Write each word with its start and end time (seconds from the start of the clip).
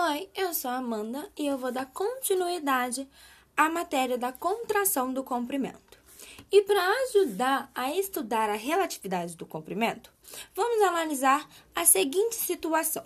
Oi, 0.00 0.30
eu 0.36 0.54
sou 0.54 0.70
a 0.70 0.76
Amanda 0.76 1.28
e 1.36 1.44
eu 1.44 1.58
vou 1.58 1.72
dar 1.72 1.86
continuidade 1.86 3.08
à 3.56 3.68
matéria 3.68 4.16
da 4.16 4.30
contração 4.32 5.12
do 5.12 5.24
comprimento. 5.24 5.98
E 6.52 6.62
para 6.62 6.80
ajudar 7.02 7.68
a 7.74 7.92
estudar 7.92 8.48
a 8.48 8.54
relatividade 8.54 9.36
do 9.36 9.44
comprimento, 9.44 10.12
vamos 10.54 10.84
analisar 10.84 11.48
a 11.74 11.84
seguinte 11.84 12.36
situação. 12.36 13.04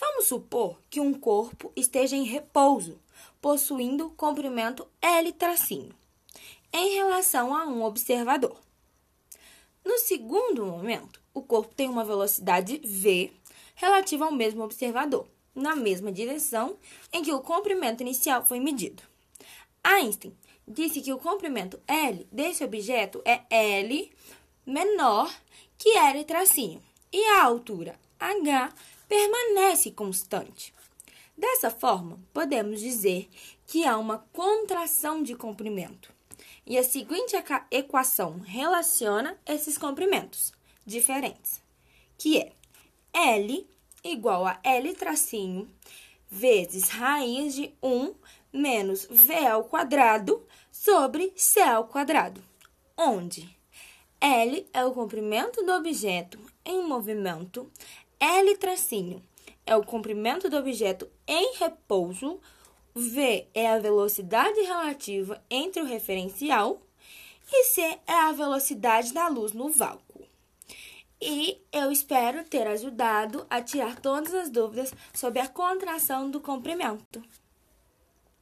Vamos 0.00 0.24
supor 0.24 0.80
que 0.88 0.98
um 0.98 1.12
corpo 1.12 1.70
esteja 1.76 2.16
em 2.16 2.24
repouso, 2.24 2.98
possuindo 3.38 4.08
comprimento 4.16 4.88
L 5.02 5.30
tracinho, 5.30 5.94
em 6.72 6.94
relação 6.94 7.54
a 7.54 7.66
um 7.66 7.82
observador. 7.82 8.58
No 9.84 9.98
segundo 9.98 10.64
momento, 10.64 11.20
o 11.34 11.42
corpo 11.42 11.74
tem 11.74 11.90
uma 11.90 12.02
velocidade 12.02 12.80
v 12.82 13.30
relativa 13.74 14.24
ao 14.24 14.32
mesmo 14.32 14.64
observador 14.64 15.28
na 15.54 15.76
mesma 15.76 16.10
direção 16.10 16.76
em 17.12 17.22
que 17.22 17.32
o 17.32 17.40
comprimento 17.40 18.02
inicial 18.02 18.44
foi 18.44 18.60
medido. 18.60 19.02
Einstein 19.82 20.34
disse 20.66 21.00
que 21.00 21.12
o 21.12 21.18
comprimento 21.18 21.80
L 21.86 22.26
desse 22.32 22.64
objeto 22.64 23.22
é 23.24 23.42
L 23.50 24.12
menor 24.66 25.32
que 25.76 25.96
L 25.96 26.24
tracinho 26.24 26.82
e 27.12 27.22
a 27.24 27.44
altura 27.44 27.98
h 28.18 28.72
permanece 29.08 29.90
constante. 29.90 30.72
Dessa 31.36 31.70
forma, 31.70 32.18
podemos 32.32 32.80
dizer 32.80 33.28
que 33.66 33.84
há 33.84 33.98
uma 33.98 34.18
contração 34.32 35.22
de 35.22 35.34
comprimento. 35.34 36.12
E 36.66 36.78
a 36.78 36.82
seguinte 36.82 37.36
equação 37.70 38.38
relaciona 38.38 39.38
esses 39.44 39.76
comprimentos 39.76 40.52
diferentes, 40.86 41.60
que 42.16 42.38
é 42.38 42.52
L 43.12 43.66
igual 44.04 44.46
a 44.46 44.60
L 44.62 44.94
tracinho 44.94 45.68
vezes 46.30 46.90
raiz 46.90 47.54
de 47.54 47.72
1 47.82 48.14
menos 48.52 49.06
V 49.10 49.46
ao 49.46 49.64
quadrado 49.64 50.46
sobre 50.70 51.32
C 51.34 51.60
ao 51.60 51.88
quadrado, 51.88 52.42
onde 52.96 53.48
L 54.20 54.68
é 54.72 54.84
o 54.84 54.92
comprimento 54.92 55.64
do 55.64 55.72
objeto 55.72 56.38
em 56.64 56.82
movimento, 56.82 57.70
L 58.20 58.56
tracinho 58.58 59.22
é 59.66 59.74
o 59.74 59.84
comprimento 59.84 60.48
do 60.48 60.56
objeto 60.56 61.10
em 61.26 61.54
repouso, 61.56 62.40
V 62.94 63.48
é 63.54 63.68
a 63.68 63.78
velocidade 63.78 64.60
relativa 64.60 65.42
entre 65.50 65.82
o 65.82 65.86
referencial 65.86 66.80
e 67.50 67.64
C 67.64 67.80
é 68.06 68.12
a 68.12 68.32
velocidade 68.32 69.12
da 69.12 69.28
luz 69.28 69.52
no 69.52 69.68
vácuo. 69.68 70.23
E 71.26 71.56
eu 71.72 71.90
espero 71.90 72.44
ter 72.44 72.66
ajudado 72.66 73.46
a 73.48 73.62
tirar 73.62 73.98
todas 73.98 74.34
as 74.34 74.50
dúvidas 74.50 74.92
sobre 75.14 75.40
a 75.40 75.48
contração 75.48 76.30
do 76.30 76.38
comprimento. 76.38 77.22